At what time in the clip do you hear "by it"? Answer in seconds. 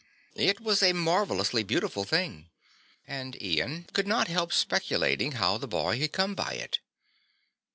6.33-6.79